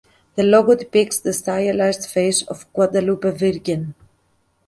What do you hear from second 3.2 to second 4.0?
Virgen.